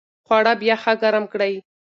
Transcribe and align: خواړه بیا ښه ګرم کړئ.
خواړه 0.25 0.53
بیا 0.61 0.75
ښه 0.83 0.93
ګرم 1.01 1.25
کړئ. 1.31 1.53